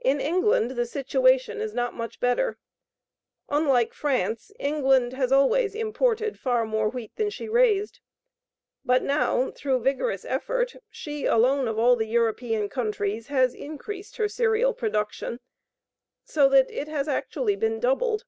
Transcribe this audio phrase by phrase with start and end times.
[0.00, 2.58] In England the situation is not much better.
[3.48, 8.00] Unlike France, England has always imported far more wheat than she raised.
[8.84, 14.26] But now through vigorous effort she alone of all the European countries has increased her
[14.26, 15.38] cereal production
[16.24, 18.24] so that it has actually been doubled.